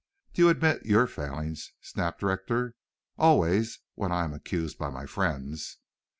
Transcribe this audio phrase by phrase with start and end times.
[0.33, 2.73] "Do you admit your failings?" snapped Rector.
[3.19, 5.77] "Always, when I am accused by my friends."